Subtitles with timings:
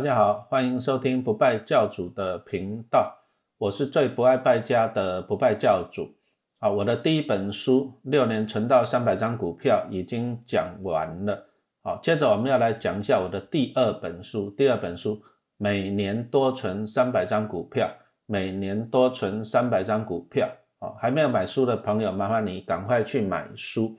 [0.00, 3.18] 大家好，欢迎收听不败教主的频道，
[3.58, 6.14] 我是最不爱败家的不败教主。
[6.58, 11.50] 啊，我的第一本书《六年存到三百张股票》已经讲完了。
[11.82, 14.48] 好，接着我们要来讲一下我的第二本书。
[14.48, 15.22] 第二本书
[15.58, 17.86] 每年多存三百张股票，
[18.24, 20.48] 每年多存三百张股票。
[20.78, 23.94] 啊，还没有买书的朋友，麻烦你赶快去买书。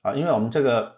[0.00, 0.90] 啊，因为我们这个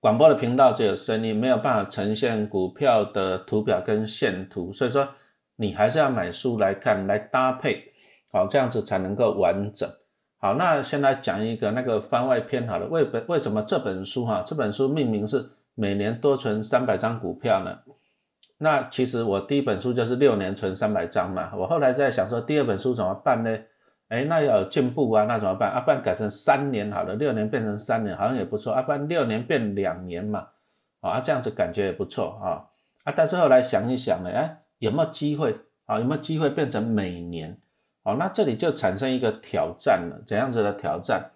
[0.00, 5.08] 广播的频道只有声音，没有办法呈现股票的图表跟线图，所以说
[5.56, 7.92] 你还是要买书来看，来搭配。
[8.30, 9.90] 好，这样子才能够完整。
[10.38, 12.86] 好，那先来讲一个那个番外篇好了。
[12.86, 14.40] 为本为什么这本书哈？
[14.46, 17.76] 这本书命名是每年多存三百张股票呢？
[18.58, 21.52] 那其实我第一本书就是六年存三百张嘛。
[21.56, 23.58] 我后来在想说，第二本书怎么办呢？
[24.08, 25.70] 哎，那要有进步啊，那怎么办？
[25.70, 28.72] 啊，不然改成三年好了，六年变成三年，好像也不错。
[28.72, 30.48] 啊，不然六年变两年嘛，
[31.00, 32.64] 啊，这样子感觉也不错啊。
[33.04, 35.98] 啊，但是后来想一想呢，哎，有没有机会啊？
[35.98, 37.58] 有没有机会变成每年？
[38.02, 41.30] 好，那这里就产生一个挑战了，怎样子的挑战？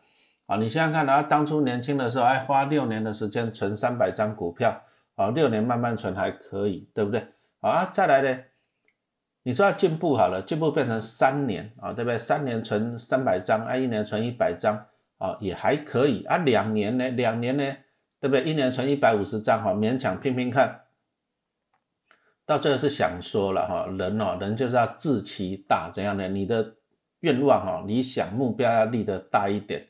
[0.46, 4.82] 啊，你想想看啊，当初年轻的时候，哎，花六年的时间存三百张股票，
[5.14, 7.22] 啊，六年慢慢存还可以，对不对？
[7.60, 8.38] 啊，再来呢，
[9.44, 12.16] 你说要进步好了，进步变成三年啊，对不对？
[12.16, 14.86] 三年存三百张，啊，一年存一百张，
[15.18, 16.36] 啊，也还可以啊。
[16.38, 17.64] 两年呢，两年呢，
[18.20, 18.44] 对不对？
[18.44, 20.82] 一年存一百五十张，哈，勉强拼拼看。
[22.46, 26.28] 到最后是想说了哈，人哦，人就是要志气大，怎样呢？
[26.28, 26.74] 你的
[27.20, 29.86] 愿望哈，理想目标要立得大一点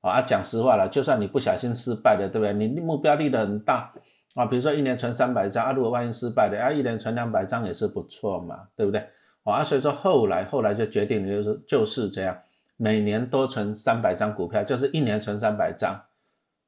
[0.00, 0.20] 啊。
[0.22, 2.52] 讲实话了，就算你不小心失败了，对不对？
[2.54, 3.92] 你目标立得很大
[4.36, 9.04] 啊，比如说一年存三百张啊，如果万一失败的啊，一年存两百张也是不错嘛，对不对？
[9.42, 12.38] 啊，所以说后来后来就决定就是就是这样，
[12.76, 16.00] 每年多存三百张股票，就是一年存三百张，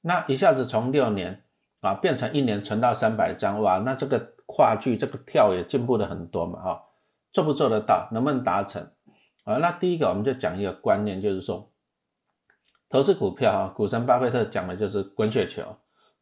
[0.00, 1.41] 那一下子从六年
[1.80, 4.33] 啊变成一年存到三百张，哇，那这个。
[4.50, 6.83] 跨距这个跳也进步了很多嘛，哈，
[7.30, 8.83] 做不做得到，能不能达成
[9.45, 9.58] 啊？
[9.58, 11.68] 那第一个我们就讲一个观念，就是说，
[12.89, 15.62] 投资股票哈，股神巴菲特讲的就是滚雪球，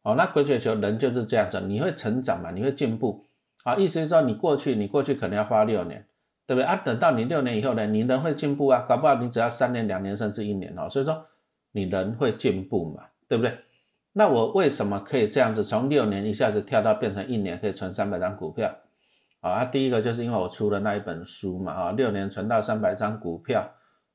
[0.07, 3.25] 哦，那滚雪球人就是这样子，你会成长嘛，你会进步，
[3.65, 6.05] 啊，意思是说你过去你过去可能要花六年，
[6.45, 6.77] 对不对啊？
[6.77, 11.25] 等到你六年以后呢，你人会进步啊，搞不好你只要三年、两年甚至一年哦，所以说
[11.73, 13.53] 你人会进步嘛，对不对？
[14.13, 18.73] 那我为什么可以这样子从六年一下子跳到变成一年可以存三百张股票？
[19.41, 23.69] 啊，第一个就是因为我出了那一本书嘛，啊，六年存到三百张股票，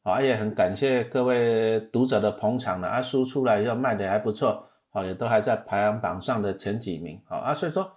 [0.04, 7.90] 啊，也很感谢各位读者的捧场呢，啊，书出来以后卖的还不错，好，也都还在排行榜上的前几名，啊，所以说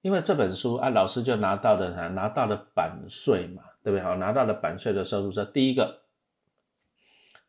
[0.00, 2.08] 因为这本书啊，老师就拿到了？
[2.10, 4.02] 拿到了版税嘛，对不对？
[4.02, 6.00] 好，拿到了版税的收入是第一个。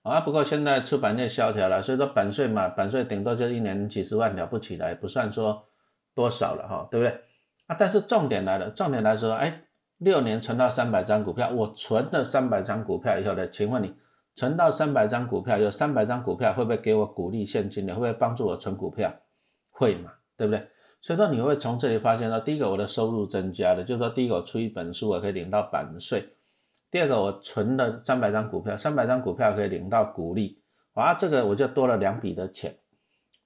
[0.04, 5.68] 啊，不过现在出版业萧条了，所以说版税嘛，版税顶多就一年几十万了不起了，也不算说
[6.14, 7.22] 多少了哈，对不对？
[7.68, 9.64] 啊，但是重点来了，重点来说，哎，
[9.98, 13.96] 六年存到三百张股票，我存了三百张股票以后呢，请问你
[14.42, 17.94] 存到三百张股票，有三百张股票会不会给我鼓励现金的？
[17.94, 19.14] 会不会帮助我存股票？
[19.70, 20.68] 会嘛，对不对？
[21.00, 26.28] 所以说你会从这里发现到，第一个我的收入增加了，就是说第一个我出一本书，我可以领到版税。
[26.90, 30.60] 第二个，我存了三百张股票，三百张股票可以领到股利，
[30.96, 32.76] 啊，这个我就多了两笔的钱，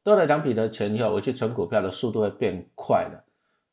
[0.01, 3.21] 多了两笔的钱以后，我去存股票的速度会变快了。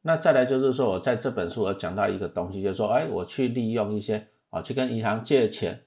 [0.01, 5.81] 那再来就是说，我在这本书我讲到一个东西，就是说，哎，我去利用一些啊，去跟银行借钱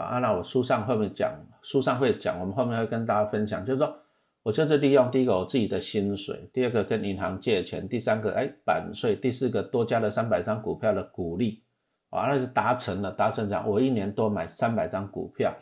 [0.00, 3.96] 啊，那我书上后面讲，书上会讲，我们后面会跟大家分享，就是说，
[4.42, 11.62] 我就是利用第一个我自己的薪水，第二个跟银行借钱，第三个哎版税，第四个多加了三百张股票的股利。
[12.10, 15.52] 啊，那是达成了，达成讲我一年多买三百张股票，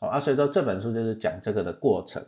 [0.00, 2.24] 啊，所以说这本书就是讲这个的过程。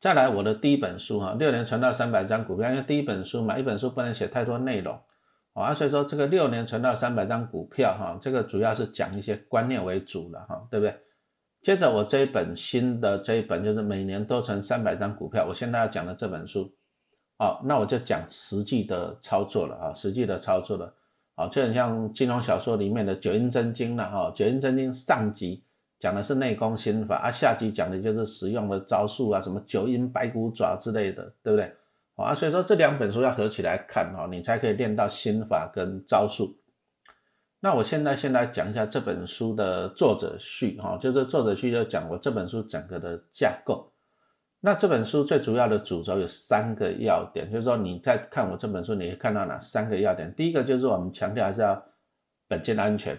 [0.00, 4.98] 再来我的第一本书哈，六年存到三百张股票，因为第一本书嘛，一本书不能写太多内容，
[5.52, 10.94] 啊，所以说这个六年存到三百张股票哈，这个主要是讲一些观念为主的哈，对不对？
[11.62, 16.72] 接着我这一本新的这一本就是每年都存三百张股票，我现在要讲的这本书，
[17.36, 20.94] 好，那我就讲实际的操作了啊，实际的操作了。
[21.36, 24.30] 啊，就很像金融小说里面的九阴真经了哈。
[24.34, 25.64] 九阴真经上集
[25.98, 31.72] 讲的是内功心法啊，下集讲的就是实用的招数啊，什么九阴白骨爪之类的，对不对？
[32.20, 36.56] 啊，所以说这两本书要合起来看哈，你才可以练到心法跟招数。
[37.60, 43.92] 那我现在先来讲一下这本书的作者序哈，就是作者序就讲我这本书整个的架构。
[44.62, 50.34] 那这本书最主要的主轴有三个要点，就是说你在看我这本书，你会看到哪三个要点？
[50.34, 51.82] 第一个就是我们强调还是要
[52.46, 53.14] 本金安全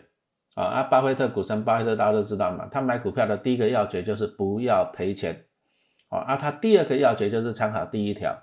[0.53, 0.63] 啊。
[0.65, 5.45] 啊，巴菲特股神巴菲特大家都知道嘛，他买股票的第一个要诀就是不要赔钱
[6.09, 6.19] 啊。
[6.19, 8.39] 啊，他第二个要诀就是参考第一条，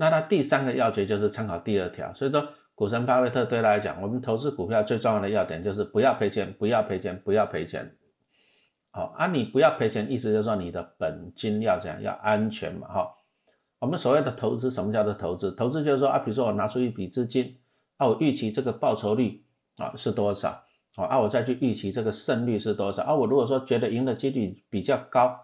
[0.00, 2.14] 那它第三个要诀就是参考第二条。
[2.14, 7.96] 所以说，股神巴菲特对他来讲，我们投资股票最重要的要点就是不要赔钱，不要赔钱，不要赔钱。
[8.92, 13.14] 好啊，你不要赔钱，意思就是说你的本金要怎样，要安全嘛，哈。
[13.80, 15.54] 我们所谓的投资，什么叫做投资？
[15.56, 17.58] 投资就是说啊，比如说我拿出一笔资金，
[17.96, 19.44] 啊，我预期这个报酬率
[19.76, 20.64] 啊是多少，
[20.96, 25.38] 啊，我再去预期这个胜率是多少，啊，我如果说觉得赢的几率比较高，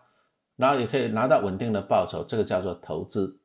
[0.57, 3.39] 然后也可以拿到稳定的报酬，这个叫做投资，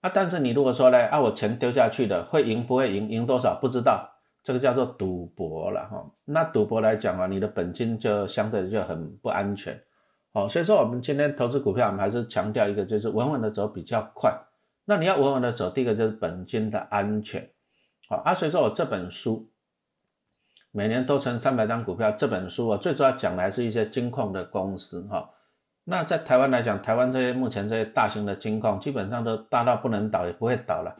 [0.00, 4.08] 啊，但是你如果说呢，啊，我钱丢下去的会赢不会赢，赢多少不知道，
[4.44, 9.82] 这个叫做赌博了，哈，那赌博来讲啊，你的本金就相对就很不安全。
[10.32, 14.32] 好，所以说我们今天投资股票，我们还是强调一个，就是稳稳的走比较快。
[14.84, 17.50] 那你要稳稳的走，第一个就是本金的安全。
[18.08, 19.50] 好啊，所以说我这本书
[20.70, 25.28] 每年都成三百张股票，这本书我最主要讲的还是一些金矿的公司哈。
[25.90, 30.94] 那在台湾来讲，台湾这些目前这些大型的金矿基本上都大到不能倒，也不会倒了。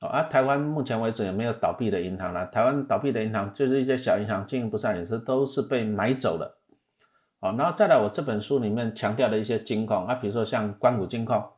[0.00, 2.46] 啊，台湾目前为止也没有倒闭的银行了。
[2.48, 6.58] 台湾倒闭的银行就是一些小银行经营不善，也是都是被买走了。
[7.40, 11.52] 好，然后再来，我这本书里面强调的一些金矿啊，比如说像关谷金矿，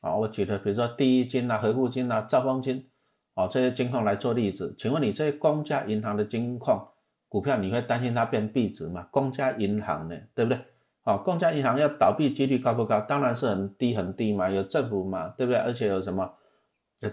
[0.00, 2.88] 啊，我举的比如说第一金啊、和富金啊、兆丰金，
[3.34, 4.74] 啊这些金矿来做例子。
[4.78, 6.88] 请问你这些公家银行的金矿
[7.28, 9.06] 股票，你会担心它变壁纸吗？
[9.10, 10.58] 公家银行呢，对不对？
[11.02, 13.00] 啊，公家银行要倒闭几率高不高？
[13.00, 15.58] 当然是很低很低嘛，有政府嘛，对不对？
[15.60, 16.32] 而且有什么？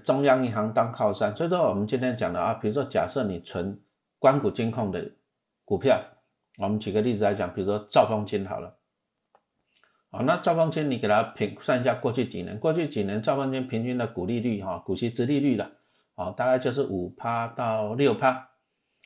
[0.03, 1.35] 中央银行当靠山。
[1.35, 3.81] 所以说我们今天讲的啊，比如说假设你存
[4.19, 5.11] 关谷金控的
[5.65, 6.01] 股票。
[6.57, 8.75] 我们举个例子来讲，比如说兆丰金好了，
[10.11, 15.71] 好，那兆丰金你给它平算一下，过去几年，过去几年兆丰金平均的股利率哈，股息值利率了，
[16.15, 18.49] 啊，大概就是五趴到六趴。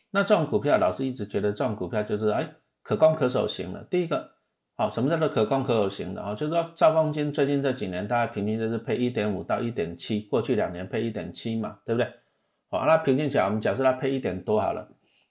[0.09, 3.83] 那这种股票，老师一直觉得这种股票就是哎可攻可守型的。
[3.83, 4.31] 第一个，
[4.75, 6.33] 好，什么叫做可攻可守型的啊？
[6.33, 12.11] 就是说兆丰金最近这几年大概平均就是配一点五到一点七，过去两年配一点七嘛，对不对？
[12.69, 14.87] 好，那平均起来，我们假设它配一点多好了。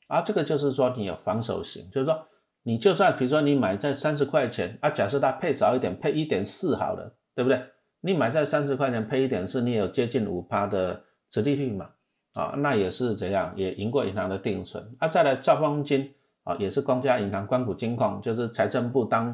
[0.06, 2.25] 啊，这个就是说你有防守型，就是说
[2.62, 7.61] 你就算比如说你买在三十块钱，啊，假设它配少一点，配一点四好了，对不对？
[8.00, 11.89] 你买在三十块钱配一点四，你有接近五趴的殖利率嘛？
[12.35, 14.85] 啊，那也是怎样，也赢过银行的定存。
[14.99, 19.29] 啊，再来兆丰金啊，也是公家银行关谷金矿，就是财政部当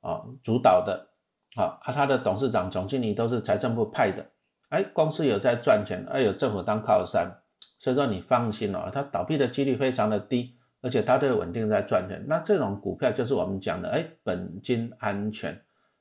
[0.00, 1.08] 啊主导的，
[1.56, 4.24] 啊，啊，他的董事长、总经理都是财政部派的，
[4.68, 7.40] 哎，公司有在赚钱，哎，有政府当靠山。
[7.80, 12.24] 所以说你放心哦，它倒闭的几率非常的低，而且它都有稳定在赚钱。
[12.26, 15.60] 那这种股票就是我们讲的，哎，本金安全，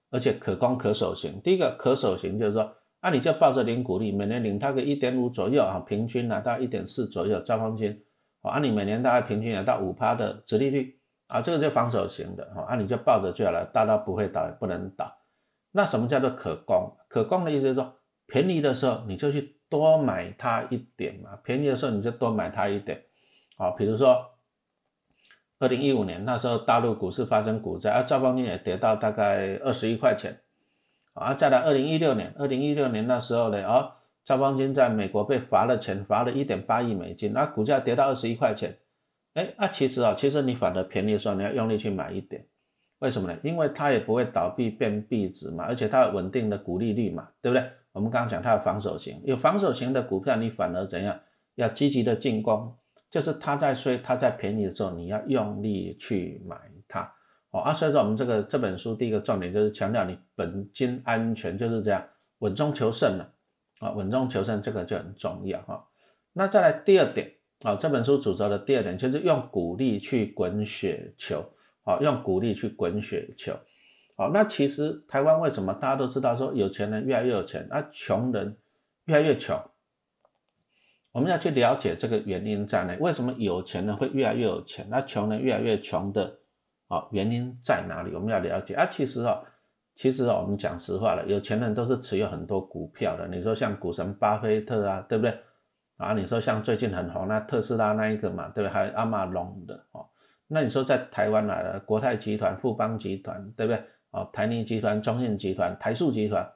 [0.10, 1.42] 而且可攻可守型。
[1.44, 2.72] 第一个可守型就是说，
[3.02, 8.02] 啊，你就抱着领股利，每年领它个一点五左右啊，平均拿到一点四左右，招方金，
[8.44, 15.12] 啊，你每年大概平均也到五趴的殖利率，啊，这个就防守型的，啊，你就抱着就好了，大到不会倒也不能倒。
[15.72, 16.96] 那什么叫做可攻？
[17.10, 17.96] 可攻的意思是说，
[18.28, 19.58] 便宜的时候你就去。
[19.74, 23.04] 多买它一点嘛，便宜的时候你就多买它一点，
[23.58, 24.36] 啊，比如说
[25.58, 30.40] 二零一五年那时候大陆股市发生股灾，啊，兆邦金也跌到大概二十一块钱，
[31.16, 38.78] 啊，再来二零一六年，二零一六年那时候呢，啊，兆邦金在美国被罚了钱，罚了一点八亿美金，那股价跌到二十一块钱，
[39.34, 42.46] 哎，那其实啊，其实你反而便宜的时候你要用力去买一点，
[43.00, 43.38] 为什么呢？
[43.44, 47.70] 因为它也不会倒闭变币值嘛，而且它有稳定的股利率嘛，对不对？
[47.92, 51.20] 我们刚刚讲它有防守型，有防守型的股票，你反而怎样？
[51.56, 52.76] 要积极的进攻，
[53.12, 56.56] 就是它在衰、它在便宜的时候，你要用力去买
[56.88, 57.02] 它。
[57.52, 62.04] 哦啊，所以说我们这个这本书第一个重点就是强调你本金安全，就是这样
[62.40, 63.30] 稳中求胜了。
[63.84, 65.86] 啊稳中求胜这个就很重要哈。
[66.32, 67.32] 那再来第二点
[67.64, 71.44] 啊，这本书主轴的第二点就是用鼓励去滚雪球，
[71.84, 73.54] 好，用鼓励去滚雪球。
[74.16, 78.58] 好，那其实台湾为什么大家都知道说有钱人越来越有钱，那穷人
[79.06, 79.60] 越来越穷？
[81.12, 82.98] 我们要去了解这个原因在哪？
[82.98, 86.40] 为什么有钱人会越来越有钱，那穷人越来越穷的？
[86.88, 88.14] 啊，原因在哪里？
[88.14, 88.86] 我们要了解啊。
[88.86, 89.42] 其实啊，
[89.96, 93.28] 其实啊，我们讲实话了，有钱人都是持有很多股票的。
[93.28, 95.38] 你说像股神巴菲特啊，对不对？
[95.98, 98.74] 啊，你说像最近很红那特斯拉那一个嘛，对不对？
[98.74, 100.06] 还有阿马龙的哦。
[100.48, 103.84] 那你说在台湾来了，国泰集团、富邦集团，对不对？
[104.12, 106.48] 哦，台泥集团、中信集团、台塑集团，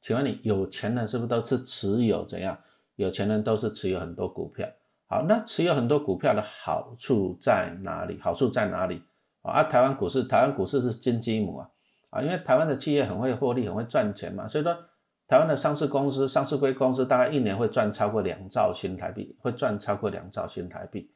[0.00, 2.56] 请问你有钱人是不是都是持有怎样？
[2.96, 4.66] 有钱人都是持有很多股票。
[5.06, 8.18] 好，那持有很多股票的好处在哪里？
[8.20, 9.02] 好处在哪里？
[9.42, 11.68] 啊，台湾股市，台湾股市是金鸡母啊，
[12.10, 14.76] 啊，因为台湾的企业很会获利，很会赚钱嘛，所以说
[15.26, 21.10] 台湾的上市公司、上市规公司大概一年会赚超过两兆新台币，会赚超过两兆新台币。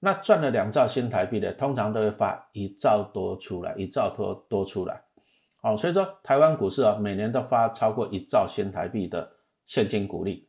[0.00, 5.02] 那赚了两兆新台币的，通常都会发一兆多出来，一兆多多出来。
[5.62, 9.30] 哦，所以说台湾股市啊，每年都发超过一兆新台币的
[9.66, 10.46] 现金股利，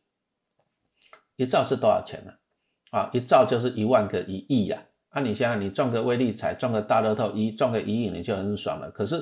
[1.36, 2.32] 一兆是多少钱呢？
[2.90, 4.82] 啊，一兆就是一万个一亿呀。
[5.14, 8.90] 那你想想，你中个微利彩，中个大乐透一中个一亿，你就很爽了。
[8.90, 9.16] 可是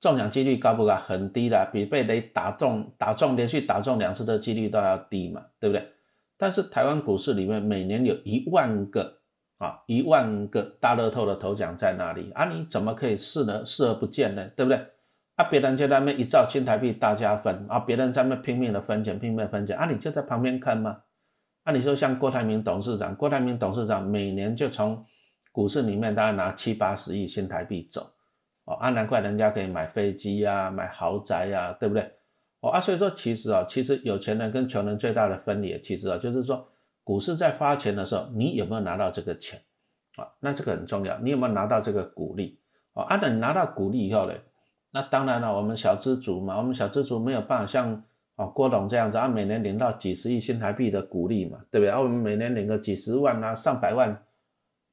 [0.00, 0.94] 中奖几率高不高？
[0.96, 5.86] 很低的，比被雷打中、打中连续打中两次的几率都要低嘛，对不对？
[6.36, 9.18] 但是台湾股市里面每年有一万个
[9.58, 12.44] 啊，一万个大乐透的头奖在那里啊？
[12.44, 14.48] 你怎么可以视呢视而不见呢？
[14.56, 14.80] 对不对？
[15.34, 21.00] 啊，别人就在那一兆新台币大家分啊，别人在那拼命的分钱，拼命分钱啊，你就在旁边看吗？
[21.64, 25.04] 啊，你说像郭台铭董事长，郭台铭董事长每年就从
[25.50, 28.08] 股市里面大概拿七八十亿新台币走，
[28.68, 32.02] 哦，啊，难怪人家可以买飞机呀，买豪宅呀，对不对？
[32.60, 36.68] 哦，啊，所以说其实啊，其实有钱人跟穷人最大的分别，其实啊，就是说
[37.02, 39.58] 股市在发钱的时候，你有没有拿到这个钱？
[40.16, 42.58] 啊，那这个很重要，你有没有拿到这个股利？
[42.92, 44.34] 哦，啊，等拿到股利以后呢？
[44.90, 48.02] 那当然了，我们小资族嘛，我们小资族没有办法像
[48.36, 51.90] 啊郭董这样子啊，每年领到几十亿新台币的股利嘛，对不对？
[51.90, 54.22] 啊，我们每年领个几十万啊，上百万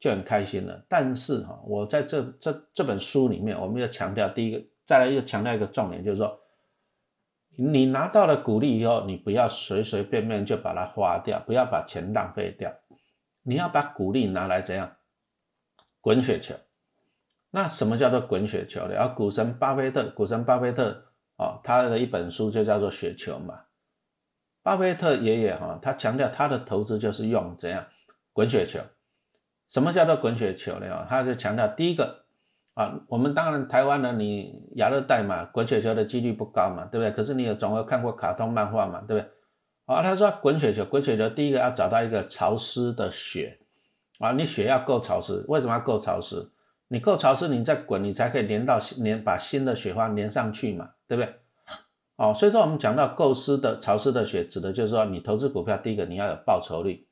[0.05, 0.85] 就很开心了。
[0.87, 6.39] 但是哈，我在这这这本书里面，我们要强调第一个，再来又强调一个重点，就是说，
[7.57, 12.71] 你拿到了股利以后，你不要随随便便就把它花掉，不要把钱浪费掉，
[13.41, 14.95] 你要把股利拿来怎样
[16.01, 16.53] 滚雪球。
[17.49, 18.93] 那什么叫做滚雪球呢？
[18.93, 21.03] 然后股神巴菲特，股神巴菲特
[21.37, 23.59] 啊，他的一本书就叫做《雪球》嘛。
[24.61, 27.83] 巴菲特爷爷哈，他强调他的投资就是用怎样
[28.33, 28.79] 滚雪球。
[29.67, 30.93] 什么叫做滚雪球呢？
[30.93, 32.23] 啊，他就强调第一个
[32.73, 37.11] 啊，我们当然台湾人你亚热带嘛，滚雪球的几率不高嘛，对不对？
[37.11, 39.31] 可是你有总会看过卡通漫画嘛，对不对？
[39.85, 43.57] 啊，他说滚雪球，滚雪球第一个要找到一个潮湿的雪
[44.19, 46.49] 啊，你雪要够潮湿，为什么要够潮湿？
[46.87, 51.33] 你够潮湿，你再滚，你才可以连到连把新的雪花连上去嘛，对不对？
[52.17, 57.07] 哦，所以说我们讲到够湿的潮湿的雪，指的就是说你投资股票，第一个你要有报酬率，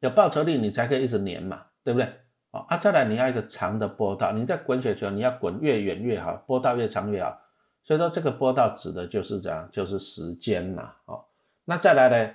[0.00, 2.08] 有报酬率你才可以一直连嘛，对不对？
[2.50, 7.40] 哦啊，再来你要一个长的波道，你在滚雪球，你要滚越远越好，波道越长越好。
[7.84, 10.94] 所以说这个波道指的就是这样，就是时间嘛。
[11.04, 11.24] 哦，
[11.64, 12.34] 那再来呢，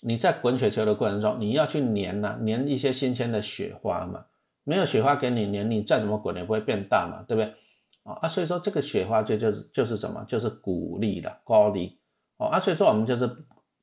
[0.00, 4.26] 你在滚雪球的过程中，你要去粘呐，粘一些新鲜的雪花嘛。
[4.64, 7.54] 没有雪花给你粘，你再怎么滚也不会变大嘛，对不对？
[8.02, 11.96] 啊啊，所以说这个雪花就就是就是什么，就是鼓励的高利
[12.38, 13.30] 哦啊，所以说我们就是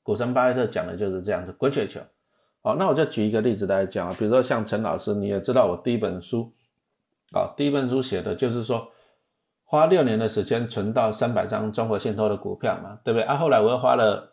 [0.01, 2.01] 股神巴菲特讲的就是这样子滚雪球。
[2.63, 6.51] 好，那我就举一个例子来讲啊，比如说像陈老师，你也知道我第一本书
[7.33, 8.89] 啊，第一本书写的就是说
[9.63, 13.23] 花六年的时间存到三百张中国信托的股票嘛，对不对？
[13.27, 14.31] 啊，后来我又花了。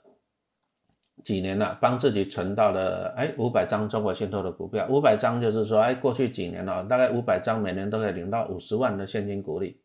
[1.22, 9.82] 几年了，帮自己存到了哎五百张中国信托的股票，五百张就是说哎过去几年了，大概五百张每年都可以领到五十万的现金股利。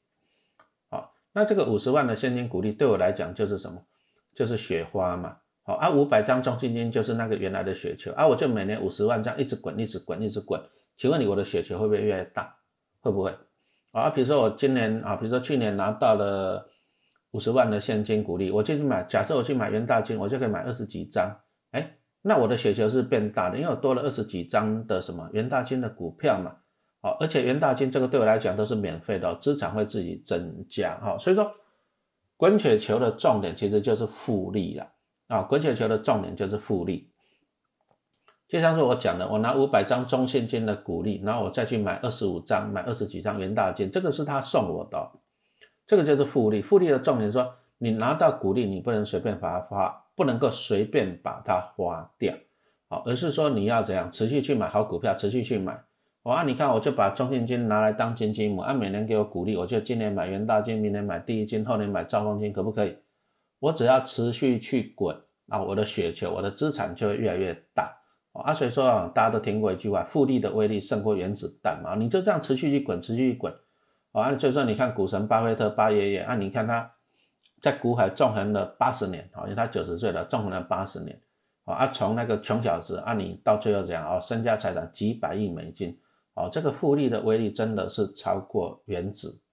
[0.89, 3.81] 好，那这个五十万的现金股利对我来讲就是什么？
[4.33, 5.35] 就是雪花嘛。
[5.65, 10.61] 好，啊五百张中信金就是那个原来的雪球，啊我就每年五十万这样一直滚，一直滚，一直滚。
[10.95, 12.55] 请问你我的雪球会不会越来越大？
[13.01, 13.35] 会不会？
[13.91, 16.69] 啊，比如说我今年啊，比如说去年拿到了。
[17.31, 21.29] 五十万的现金股利，我进去买，假设我去买元大金，我就可以买二十几张，
[21.71, 26.55] 哎，那我的雪球是变大的，因为我多了二十几张的什么元大金的股票嘛，
[27.01, 31.51] 好，而且元大金这个对我来讲都是免费的，资产会自己增加，哈，所以说
[32.37, 34.87] 滚雪球的重点其实就是复利了，
[35.27, 37.09] 啊，滚雪球的重点就是复利，
[38.47, 45.11] 就像是我讲的，我拿五百张中现金的股利，然后我再去买二十五张，买二十几张元大金，这个是他送我的。
[45.87, 52.33] 这个就是复利，复利的重点说，你拿到股利，你不能随便把它花，不能够随便把它花掉，
[52.87, 55.83] 好，而是说你要怎样持续去买好股票，持续去买。
[56.23, 62.97] 我啊，你看我就把中信金拿来当金金母，按每年给我股利，我就今年买元大金，明年买第一金，后年买兆丰金，可不可以？
[63.59, 65.15] 我只要持续去滚
[65.47, 67.95] 啊，我的雪球，我的资产就会越来越大。
[68.33, 73.53] 啊，所以说啊，大家都听过一句话，复利的威力胜过原子弹嘛，你就这样持续去滚，持续去滚。
[74.11, 76.91] 啊，所以说你看股神巴菲特巴爷爷啊，你看他
[77.61, 81.17] 在股海纵横了八十年，啊，因为他九十岁了，纵横了八十年，
[81.63, 85.97] 啊，从那个穷小子啊，你到最后怎样啊，身家财产几百亿美金，
[86.33, 89.44] 哦，这个复利的威力真的是超过原子弹，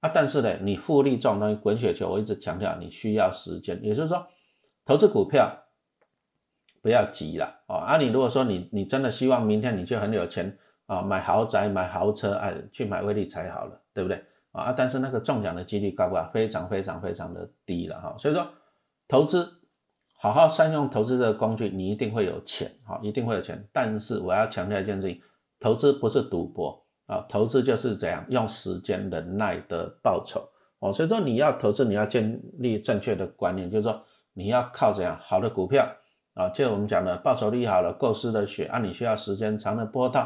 [0.00, 4.26] 啊，但是呢，你复利这种东西滚雪球，我一直强调你需要时间，也就是说，
[4.84, 5.64] 投资股票
[6.82, 10.58] 不要急了，哦，啊，你如果说你你真的希望明天你就很有钱。
[10.88, 14.24] 啊，买豪宅、买豪车，哎，去买威力才好了，对不对？
[14.52, 16.26] 啊，但是那个中奖的几率高不高？
[16.32, 18.16] 非常非常非常的低了哈。
[18.18, 18.48] 所以说，
[19.06, 19.60] 投资
[20.14, 23.62] 好好善用投资这个工具，你一定会有钱，哈，一定会有钱。
[23.70, 25.20] 但是我要强调一件事情，
[25.60, 30.48] 投资不是赌博啊，投资就是怎样用时间忍耐的报酬
[30.78, 30.92] 哦。
[30.92, 34.00] 所以说，你要投资，你要建立正确的观念，就是说
[34.34, 35.90] 你要靠怎样好的股票
[36.34, 36.48] 啊？
[36.50, 40.22] 就我们讲的报酬率好了，构思的血啊，你需要时间长的波动，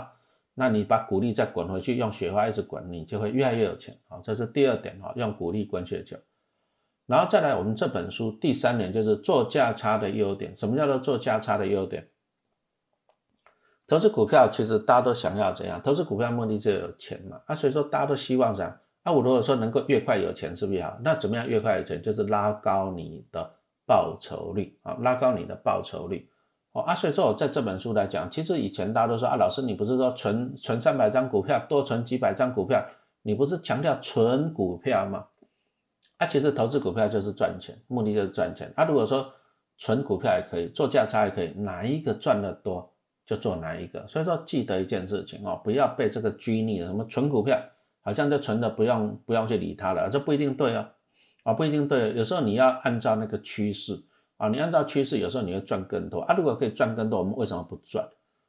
[0.54, 4.18] 那你把股利再滚回去，用雪花一直滚，你就会越来越有钱啊。
[4.22, 6.16] 这是第二点啊，用股利滚雪球。
[7.06, 10.54] 然后再来，我们这本书第三点就是做价差的优点。
[10.54, 12.06] 什么叫做做价差的优点？
[13.86, 15.80] 投资股票其实大家都想要怎样？
[15.82, 17.40] 投资股票目的就有钱嘛。
[17.46, 18.78] 啊，所以说大家都希望怎样？
[19.02, 20.96] 啊，我如果说能够越快有钱，是不是好？
[21.02, 22.00] 那怎么样越快有钱？
[22.02, 26.28] 就是拉高你的报酬率啊，拉高你的报酬率。
[26.72, 32.82] 哦啊，所以说我在这本书来讲，其实以前大家都说啊，老师你不是说存存三百张股票，多存几百张股票，
[33.22, 35.26] 你不是强调存股票吗？
[36.16, 38.72] 啊，其实投资股票就是赚钱，目的就是赚钱。
[38.76, 39.30] 啊，如果说
[39.76, 42.91] 存股票也可以，做价差也可以，哪一个赚得多
[43.32, 44.06] 就做哪一个。
[44.06, 46.86] 所以说记得一件事情哦，不要被这个拘泥了。
[46.88, 47.58] 什么存股票，
[48.02, 50.86] 好像就存的不用不用去理它了，这不一定对哦，
[51.44, 52.14] 啊不一定对。
[52.14, 53.98] 有时候你要按照那个趋势
[54.36, 56.34] 啊，你按照趋势，有时候你会赚更多啊。
[56.36, 58.06] 如果可以赚更多，我们为什么不赚？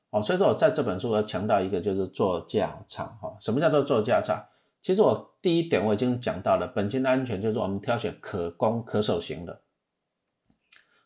[0.10, 3.36] 哦，所以说我在这本书要强调一个就是做价差哈。
[3.40, 4.46] 什么叫做做价差？
[4.82, 9.62] 其实我第一点我已经讲到了，本金的安全就是我们挑选可攻可守型的。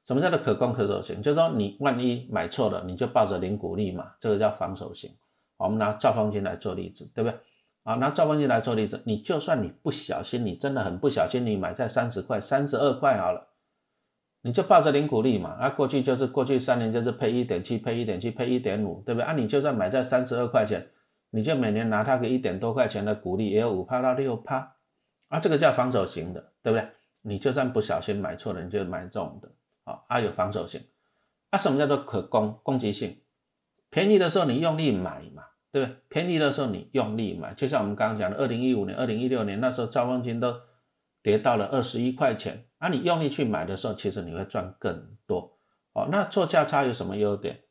[0.07, 1.21] 什么叫做可攻可守型？
[1.21, 5.13] 就是说你万一买错了，你就抱着零股利嘛，这个叫防守型。
[5.57, 7.37] 我们拿兆丰金来做例子，对不对？
[7.83, 13.49] 啊，拿兆丰金来做例子，你就算你不小心，你真的很不小心，你买在三十块、三十二块好了，
[14.43, 15.57] 你就抱着零股利嘛。
[15.59, 19.25] 那过去就是过去三年就是配一点七、配一点七、配一点五，对不对？
[19.25, 20.87] 啊，你就算买在三十二块钱。
[21.29, 24.75] 你就每年拿它个一点多块钱的股利，也有五趴到六趴，
[25.27, 26.87] 啊，这个叫防守型的，对不对？
[27.21, 29.51] 你就算不小心买错了，你就买这种的，
[29.87, 30.81] 啊，啊有防守性。
[31.49, 33.21] 啊，什么叫做可攻攻击性？
[33.89, 35.97] 便宜的时候你用力买嘛，对不对？
[36.09, 40.53] 便宜的时候你用力买，就像我们刚刚讲的，二零一五年、二零一六年那时候，兆丰金都
[41.23, 45.57] 跌到了二十一块钱，啊，你用力去买的时候，其实你会赚更多。
[45.93, 47.61] 哦，那做价差有什么优点？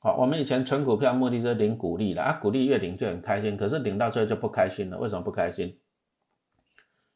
[0.00, 4.98] 好，我们以前存股票目的是领股利的啊，股利越领就很开心，可是领到最后就不开心了。
[4.98, 5.78] 为什么不开心？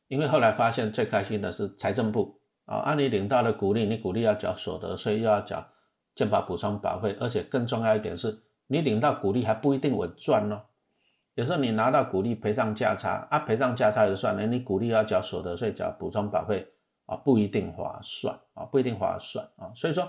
[0.06, 5.66] 因为后来发现最开心的是财政部啊，按你领到的股利，你股利要缴所得税，又要缴
[6.14, 10.62] 健保补充保费，而且更重要一点是，你领到股利还不一定稳赚哦。
[11.35, 16.66] 有时候你拿到股利赔上价差啊，赔上价差就算了，你股利要缴所得税、缴补充保费
[17.07, 20.09] 啊，不一定划算啊，不一定划算啊，所以说。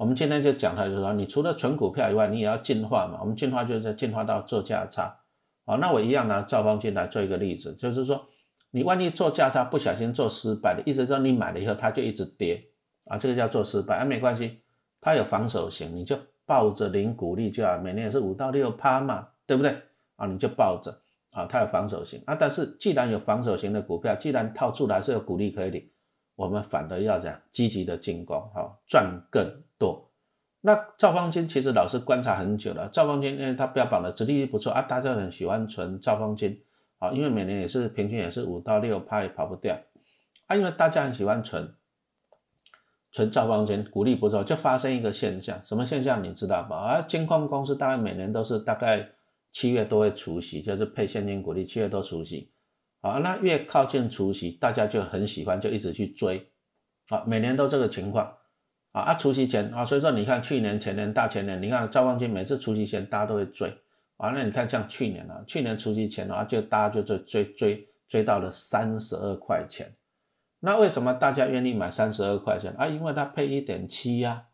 [0.00, 3.18] 我们今天就讲它，就是说，你除了纯股票以外，你也要进化嘛。
[3.20, 5.14] 我们进化就是在进化到做价差。
[5.66, 8.26] 好，那我一样拿兆方金来做一个例子，就是说，
[8.70, 12.62] 你万一做价差不小心做失败的，意思说你买了以后它就一直跌
[13.04, 14.58] 啊，这个叫做失败啊，没关系，
[15.00, 19.76] 它有防守型，你就抱着零股利就好，每年也是五到六趴嘛，对不对
[20.16, 20.26] 啊？
[20.26, 20.90] 你就抱着
[21.30, 22.34] 啊，它有防守型啊。
[22.34, 25.88] 但是既然有防守型的股票，既然套住了还是有股利可以领。
[26.36, 30.10] 我们反而要这样积极的进攻，好赚更多。
[30.62, 36.58] 那兆方金其实老师观察很久了，兆方金因为它标榜的殖利率不错啊，大家很喜欢存兆方金，
[37.00, 39.76] 啊，因为每年也是平均也是五到六趴也跑不掉
[40.46, 41.74] 啊，因为大家很喜欢存
[43.10, 46.76] 存兆丰金，股利不错，就发生一个现象，什么现象你知道吧？
[46.76, 49.08] 啊，金控公司大概每年都是大概
[49.50, 52.52] 七月都会除息，就是配现金股利，七月都除息。
[53.00, 56.46] 啊，那越靠近除夕，大家就很喜欢，就一直去追，
[57.08, 58.30] 啊，每年都这个情况，
[58.92, 63.74] 啊啊，除夕前啊，所以说你看去年、前年、大前年，你看赵光金每次除夕前大家都会追，
[64.20, 69.90] 啊，那你看像去年啊，去年除夕前啊，就大家就追追追追到了三十二块钱，
[70.60, 72.86] 那为什么大家愿意买三十二块钱啊？
[72.86, 74.48] 因为它配一点七呀，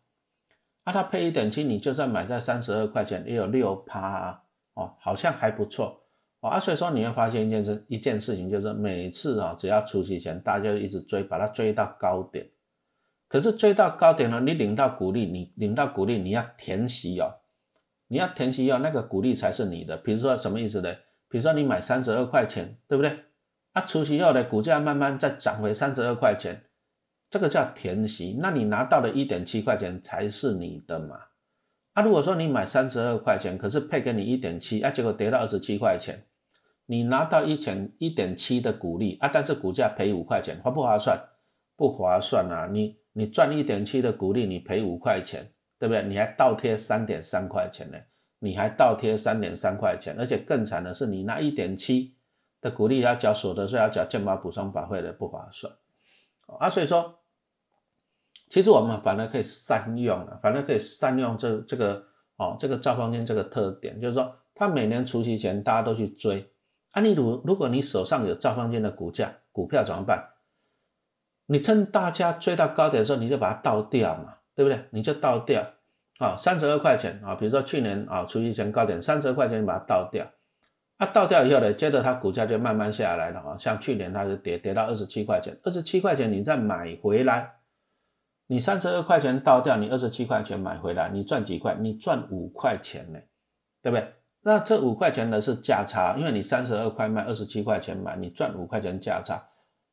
[0.84, 4.42] 啊，它配一点七，你就算买在三十二块钱，也有六趴啊，
[4.74, 6.00] 哦，好像还不错。
[6.40, 12.48] 啊，所以说你会发现一件事，一件事情就是每次啊，只要出息前，大家就一直追，把它追到高点。
[13.26, 17.34] 可是追到高点了，你领到股利，你领到股利，你要填息哦，
[18.08, 19.96] 你要填息要，那个股利才是你的。
[19.96, 20.92] 比如说什么意思呢？
[21.28, 23.10] 比如说你买三十二块钱，对不对？
[23.72, 26.64] 啊，除息后的股价慢慢再涨回三十二块钱，
[27.30, 28.38] 这个叫填息。
[28.40, 31.16] 那你拿到的一点七块钱才是你的嘛？
[31.94, 36.26] 啊，如果说你买三十二块钱，可是配给你一点七，啊，结果跌到二十七块钱。
[36.86, 41.18] 你拿到一千一点七的股利啊，但是股价赔五块钱，划不划算？
[41.74, 42.68] 不划算啊！
[42.72, 46.02] 你你赚一点七的股利，你赔五块钱，对不对？
[46.04, 47.98] 你还倒贴三点三块钱呢，
[48.38, 52.16] 你还倒贴三点三块钱，而且更惨的是，你拿一点七
[52.60, 55.72] 的股利要缴所得税，要缴健保补充保费的，不划算
[56.58, 56.70] 啊！
[56.70, 57.18] 所以说，
[58.48, 62.02] 其实我们反而可以善用了，反而可以善用这这个
[62.36, 66.52] 哦，这个兆丰金这个特点，就是说，它每年除夕前大家都去追。
[66.92, 70.30] 啊，你如如果你手上有兆丰金的股价股票怎么办？
[71.46, 74.84] 你趁大家追到高点的时候，你就把它倒掉嘛，对不对？
[74.90, 75.62] 你就倒掉
[76.18, 80.26] 啊，三十二块钱啊，比如说去年啊，除夕前高点三十二块钱，你把它倒掉。
[80.96, 87.56] 啊，倒掉以后呢，接着它股价就慢慢下来了啊，像去年它就跌跌到二十七块钱，二十七块钱你再买回来，
[88.46, 91.76] 你三十二块钱倒掉，你二十七块钱买回来，你赚几块？
[91.78, 93.20] 你赚五块钱呢，
[93.82, 94.10] 对不对？
[94.40, 99.44] 那这五块钱呢是价差，因为你三十二块卖，二十七块钱买，你赚五块钱价差，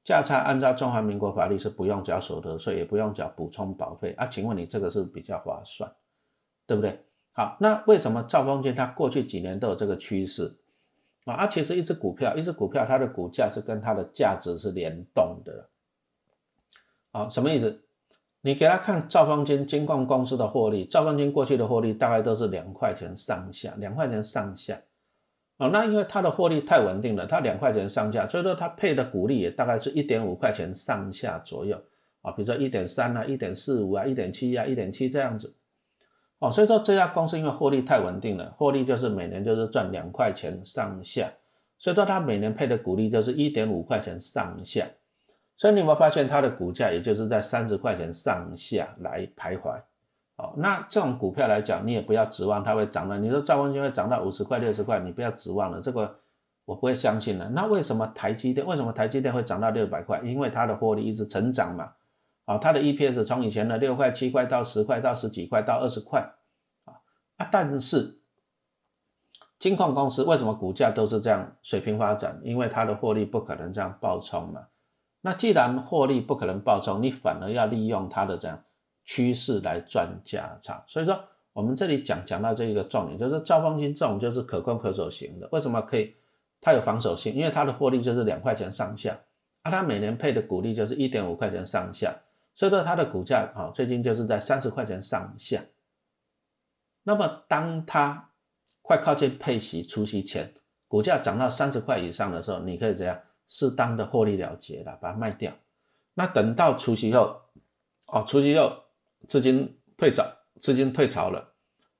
[0.03, 5.89] 价差按照中华民国法律是不用缴所得税，也不用缴补充保费啊，请问你这个是比较划算，
[6.67, 6.99] 对不对？
[7.31, 10.55] 好，那为什么兆丰金它过去几年都有这个趋势？
[11.25, 15.69] 啊，其实一只股票，一只股票，它的股价是跟它的价值是联动的。
[17.11, 17.81] 啊，什么意思？
[18.41, 24.77] 你给他看兆丰金金矿公司的获利，兆丰金过去的获利大概都是两块钱上下，两块钱上下。
[25.63, 31.81] 哦，那因为它的获利太稳定了，它两块钱上下，所以说它配的股利也大概是一点五块钱上下左右。
[32.21, 35.55] 啊，比如说一点三啊，一点四五啊，一点七啊，一点七这样子。
[36.39, 41.31] 哦，所以说这家公司因为获利太稳定了，获利就是每年就是赚两块钱上下，
[41.77, 44.85] 所以说它每年配的股利就是一点五块钱上下，
[45.55, 49.81] 所以你有没有发现它的股价也就是在三十块钱上下来徘徊？
[50.35, 53.19] 哦，那这种股票来讲，你也不要指望它会涨了。
[53.19, 56.19] 你说兆丰金会涨到五十块、六十块，你不要指望了，这个
[56.65, 57.47] 我不会相信的。
[57.49, 60.19] 那为什么台积电为什么台积电会涨到六百块？
[60.23, 61.93] 因为它的获利一直成长嘛。
[62.45, 66.33] 啊，它的 EPS 从以前的六块、七块到十块，到十几块，到二十块，
[66.83, 66.99] 啊
[67.37, 67.47] 啊！
[67.49, 68.19] 但是
[69.59, 72.41] 金矿公司为什么股价都是这样水平发展？
[72.43, 74.67] 因为它的获利不可能这样暴冲嘛。
[75.21, 78.61] 那既然获利不可能暴冲，你反而要利用它的这样
[79.03, 80.83] 趋势来赚价差。
[80.87, 85.47] 所以说，我们这里讲讲到这一个重点，就是兆丰金这种就是可攻可守型的。
[85.51, 86.15] 为什么可以？
[86.65, 89.19] 它有防守性，因为它的获利就是两块钱上下，
[89.63, 92.15] 啊，它每年配的股利就是一点五块钱上下。
[92.55, 95.61] 所以说它的股价啊，最近就是在三十块钱上下。
[97.03, 98.29] 那么当它
[98.81, 100.53] 快靠近配息除息前，
[100.87, 105.51] 股价涨到三十块以上的时候，你可以怎样适当的获利了结了，把它卖掉。
[106.13, 107.41] 那等到除息后，
[108.05, 108.82] 哦，除息后
[109.27, 110.25] 资金退潮，
[110.59, 111.55] 资金退潮了，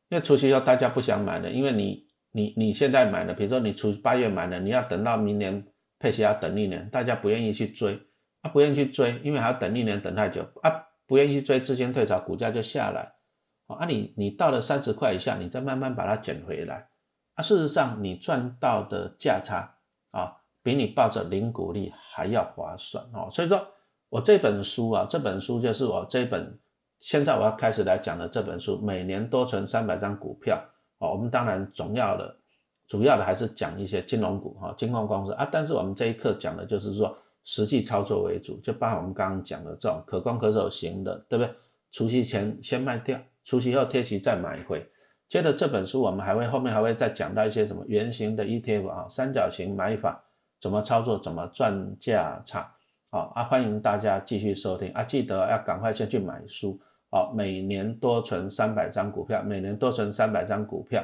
[0.09, 5.65] 因为除夕后大家不想买了，因为你你你现在买了，比如说你除八月买了，你要等到明年
[5.99, 7.99] 配息要等一年，大家不愿意去追。
[8.41, 10.69] 啊不愿意去追，因为还要等一年，等太久啊！
[11.07, 13.13] 不愿意去追，资金退潮，股价就下来。
[13.67, 16.89] 啊，你你到了三十块以下，你再慢慢把它捡回来。
[17.35, 19.73] 啊，事实上你赚到的价差
[20.11, 23.29] 啊，比你抱着零股利还要划算哦。
[23.31, 23.65] 所以说
[24.09, 26.59] 我这本书啊，这本书就是我这本
[27.03, 30.63] 现在我要开始来讲的这本书，每年多存三百张股票。
[30.99, 32.33] 哦，我们当然总要的，
[32.87, 35.45] 主要的还是讲一些金融股哈，金矿公司啊。
[35.51, 37.13] 但是我们这一课讲的就是说。
[37.45, 41.53] 实际操作为主，就包含我们刚刚讲的这种可攻可守型的，对不对？
[41.91, 44.89] 除夕前先卖掉，除夕后贴息再买回。
[45.27, 50.23] 接着这本书我们还会后面还会再讲到一些什么圆形的 ETF 啊，三角形买法
[50.57, 52.73] 怎么操作，怎么赚价差。
[53.09, 56.79] 好啊，欢迎大家继续收听啊，记得要赶快先去买书
[57.13, 57.31] 哦。
[57.33, 61.03] 每年多存三百张股票，每年多存三百张股票。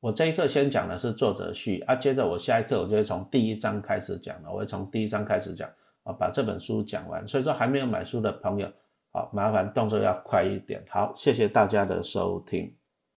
[0.00, 5.68] 我这一课先讲的是作者序啊，接着我下一课我就会从第一章开始讲了，我会从第一章开始讲
[6.02, 7.26] 啊，把这本书讲完。
[7.26, 8.68] 所以说还没有买书的朋友，
[9.12, 10.84] 好麻烦动作要快一点。
[10.90, 12.74] 好，谢谢大家的收听。